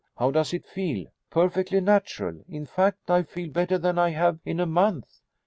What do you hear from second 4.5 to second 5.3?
a month."